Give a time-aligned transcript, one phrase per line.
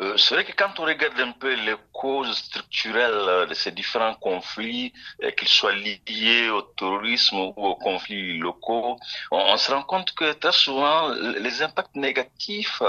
[0.00, 4.14] Euh, c'est vrai que quand on regarde un peu les causes structurelles de ces différents
[4.14, 4.92] conflits,
[5.36, 8.96] qu'ils soient liés au terrorisme ou aux conflits locaux,
[9.32, 12.80] on, se rend compte que très souvent, les impacts négatifs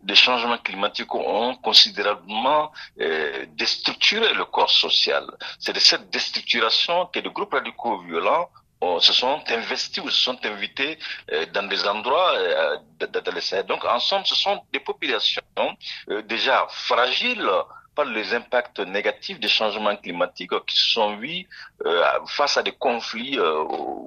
[0.00, 2.72] des changements climatiques ont considérablement
[3.48, 5.24] déstructuré le corps social.
[5.58, 8.48] C'est de cette déstructuration que les groupes radicaux violents
[9.00, 10.98] se sont investis ou se sont invités
[11.32, 13.66] euh, dans des endroits euh, dans le Sahel.
[13.66, 15.42] Donc, en somme, ce sont des populations
[16.10, 17.50] euh, déjà fragiles
[17.94, 21.48] par les impacts négatifs des changements climatiques qui se sont vus
[22.26, 23.38] face à des conflits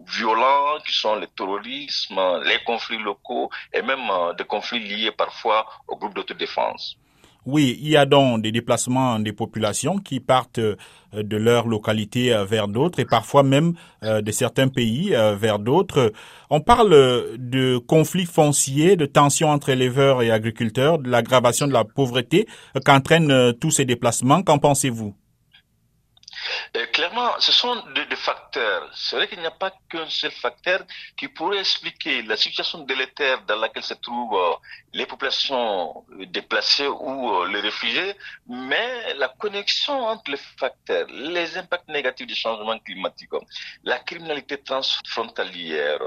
[0.06, 4.08] violents qui sont le terrorisme, les conflits locaux et même
[4.38, 6.98] des conflits liés parfois aux groupes d'autodéfense.
[7.52, 10.76] Oui, il y a donc des déplacements des populations qui partent euh,
[11.14, 16.14] de leur localité euh, vers d'autres et parfois même euh, de certains pays vers d'autres.
[16.52, 16.92] On parle
[17.40, 22.48] de conflits fonciers, de tensions entre éleveurs et agriculteurs, de l'aggravation de la pauvreté
[22.86, 24.44] qu'entraînent tous ces déplacements.
[24.44, 25.16] Qu'en pensez-vous?
[26.76, 28.90] Euh, clairement, ce sont des, facteurs.
[28.94, 30.82] C'est vrai qu'il n'y a pas qu'un seul facteur
[31.16, 34.56] qui pourrait expliquer la situation délétère dans laquelle se trouvent euh,
[34.94, 38.16] les populations déplacées ou euh, les réfugiés,
[38.48, 43.30] mais la connexion entre les facteurs, les impacts négatifs du changement climatique,
[43.84, 46.00] la criminalité transfrontalière,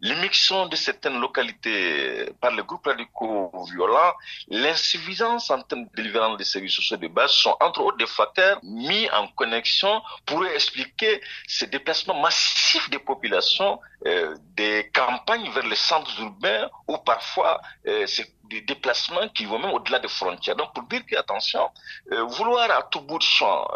[0.00, 4.14] l'immixtion de certaines localités par les groupes radicaux violents,
[4.48, 8.58] l'insuffisance en termes de délivrance des services sociaux de base sont entre autres des facteurs
[8.62, 9.89] mis en connexion
[10.26, 16.96] pourrait expliquer ces déplacements massifs des populations euh, des campagnes vers les centres urbains ou
[16.96, 18.06] parfois euh,
[18.44, 20.56] des déplacements qui vont même au-delà des frontières.
[20.56, 21.68] Donc pour dire qu'attention,
[22.12, 23.68] euh, vouloir à tout bout de champ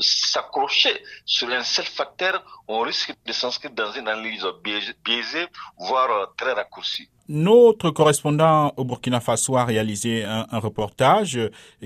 [0.00, 4.46] s'accrocher sur un seul facteur, on risque de s'inscrire dans une analyse
[5.04, 5.46] biaisée,
[5.78, 7.10] voire très raccourcie.
[7.28, 11.40] Notre correspondant au Burkina Faso a réalisé un, reportage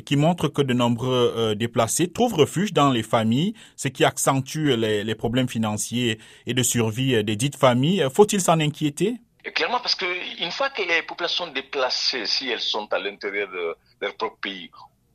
[0.04, 5.14] qui montre que de nombreux déplacés trouvent refuge dans les familles, ce qui accentue les
[5.14, 7.79] problèmes financiers et de survie des dites familles.
[8.14, 9.16] Faut-il s'en inquiéter?
[9.54, 14.14] Clairement, parce qu'une fois que les populations déplacées, si elles sont à l'intérieur de leur
[14.16, 14.70] propre pays,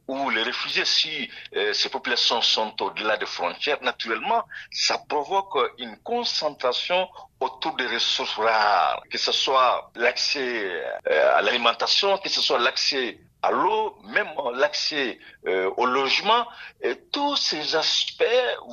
[0.07, 5.97] ou les réfugiés, si euh, ces populations sont au-delà des frontières, naturellement, ça provoque une
[5.97, 7.07] concentration
[7.39, 10.71] autour des ressources rares, que ce soit l'accès
[11.09, 16.47] euh, à l'alimentation, que ce soit l'accès à l'eau, même l'accès euh, au logement.
[17.11, 18.23] Tous ces aspects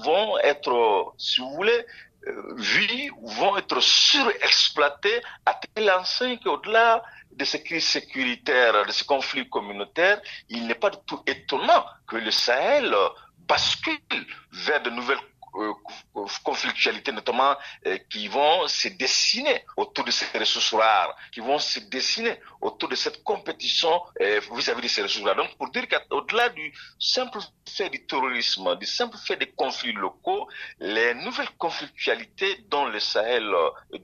[0.04, 1.84] vont être, si vous voulez,
[3.22, 7.03] vont être surexploitées à tel enseigne qu'au-delà
[7.33, 12.16] de ces crises sécuritaires, de ces conflits communautaires, il n'est pas du tout étonnant que
[12.16, 12.94] le Sahel
[13.49, 13.99] bascule
[14.53, 15.19] vers de nouvelles
[16.42, 21.80] conflictualités notamment euh, qui vont se dessiner autour de ces ressources rares, qui vont se
[21.80, 25.36] dessiner autour de cette compétition euh, vis-à-vis de ces ressources rares.
[25.36, 30.48] Donc pour dire qu'au-delà du simple fait du terrorisme, du simple fait des conflits locaux,
[30.80, 33.50] les nouvelles conflictualités dont le Sahel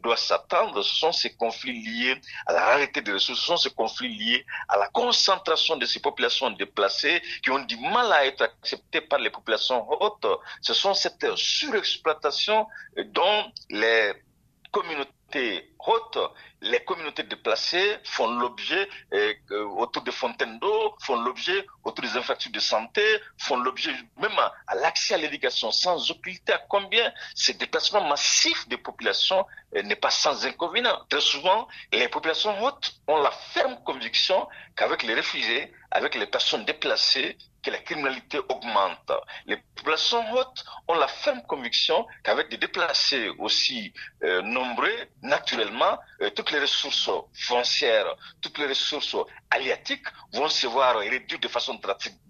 [0.02, 4.14] doit s'attendre, sont ces conflits liés à la rareté des ressources, ce sont ces conflits
[4.16, 9.00] liés à la concentration de ces populations déplacées qui ont du mal à être acceptées
[9.00, 10.26] par les populations hautes.
[10.62, 12.66] Ce sont cette surexploitation
[12.96, 14.12] dont les
[14.72, 15.14] communautés
[15.86, 16.18] hautes,
[16.60, 19.34] les communautés déplacées font l'objet euh,
[19.76, 23.02] autour des fontaines d'eau, font l'objet autour des infrastructures de santé,
[23.38, 28.78] font l'objet même à, l'accès à l'éducation, sans occulter à combien ces déplacements massifs des
[28.78, 29.44] populations
[29.76, 30.98] euh, n'est pas sans inconvénient.
[31.08, 36.64] Très souvent, les populations hautes ont la ferme conviction qu'avec les réfugiés, avec les personnes
[36.64, 37.36] déplacées,
[37.70, 39.12] la criminalité augmente.
[39.46, 43.92] Les populations hautes ont la ferme conviction qu'avec des déplacés aussi
[44.24, 49.16] euh, nombreux, naturellement, euh, toutes les ressources foncières, toutes les ressources
[49.50, 51.78] haliatiques vont se voir réduites de façon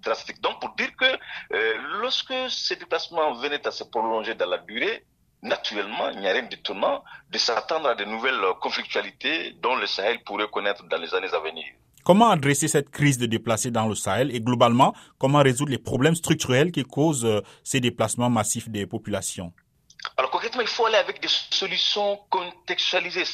[0.02, 0.40] drastique.
[0.40, 1.18] Donc, pour dire que
[1.54, 5.04] euh, lorsque ces déplacements venaient à se prolonger dans la durée,
[5.42, 10.22] naturellement, il n'y a rien d'étonnant de s'attendre à de nouvelles conflictualités dont le Sahel
[10.24, 11.66] pourrait connaître dans les années à venir.
[12.08, 16.14] Comment adresser cette crise de déplacés dans le Sahel et globalement, comment résoudre les problèmes
[16.14, 19.52] structurels qui causent euh, ces déplacements massifs des populations?
[20.16, 23.24] Alors concrètement, il faut aller avec des solutions contextualisées,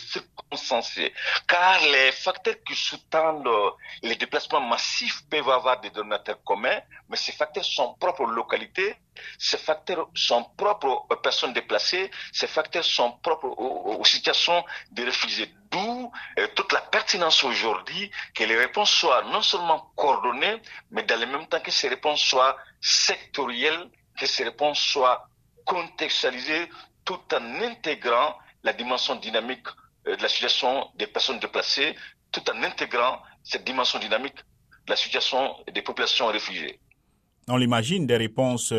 [0.57, 1.13] circonstanciées,
[1.47, 3.71] car les facteurs qui sous-tendent euh,
[4.03, 8.97] les déplacements massifs peuvent avoir des donateurs communs, mais ces facteurs sont propres aux localités,
[9.39, 15.53] ces facteurs sont propres aux personnes déplacées, ces facteurs sont propres aux, situations des réfugiés.
[15.71, 20.61] D'où euh, toute la pertinence aujourd'hui que les réponses soient non seulement coordonnées,
[20.91, 25.29] mais dans le même temps que ces réponses soient sectorielles, que ces réponses soient
[25.65, 26.69] contextualiser
[27.05, 29.67] tout en intégrant la dimension dynamique
[30.07, 31.95] de la situation des personnes déplacées,
[32.33, 34.37] tout en intégrant cette dimension dynamique
[34.89, 36.79] la situation des populations réfugiées.
[37.49, 38.73] On l'imagine, des réponses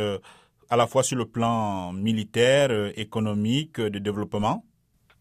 [0.70, 4.64] à la fois sur le plan militaire, économique, de développement?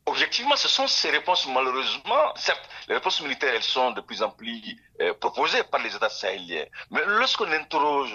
[0.06, 4.28] Objectivement, ce sont ces réponses, malheureusement, certes, les réponses militaires, elles sont de plus en
[4.28, 4.60] plus
[5.00, 6.66] euh, proposées par les États sahéliens.
[6.90, 8.14] Mais lorsqu'on interroge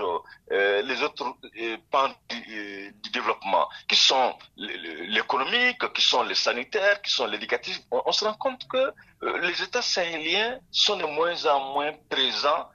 [0.51, 7.11] euh, les autres euh, pans du, développement, qui sont l'économique, qui sont les sanitaires, qui
[7.11, 8.93] sont l'éducatif, on, on, se rend compte que
[9.41, 12.69] les États sahéliens sont de moins en moins présents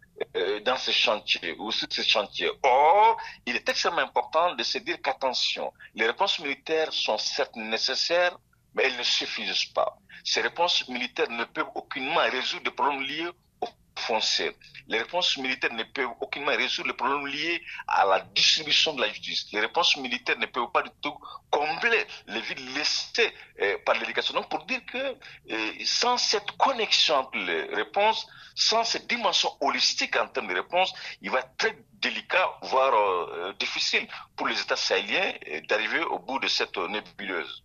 [0.64, 2.50] dans ces chantiers ou sur ces chantiers.
[2.62, 8.36] Or, il est extrêmement important de se dire qu'attention, les réponses militaires sont certes nécessaires,
[8.74, 9.98] mais elles ne suffisent pas.
[10.24, 13.28] Ces réponses militaires ne peuvent aucunement résoudre les problèmes liés
[13.60, 14.52] aux foncières.
[14.88, 19.08] Les réponses militaires ne peuvent aucunement résoudre les problèmes liés à la distribution de la
[19.08, 19.46] justice.
[19.52, 21.14] Les réponses militaires ne peuvent pas du tout
[21.50, 24.34] combler les vides laissés euh, par l'éducation.
[24.34, 30.16] Donc, pour dire que euh, sans cette connexion entre les réponses, sans cette dimension holistique
[30.16, 30.92] en termes de réponses,
[31.22, 34.06] il va être très délicat, voire euh, difficile
[34.36, 35.32] pour les États sahéliens
[35.68, 37.62] d'arriver au bout de cette nébuleuse.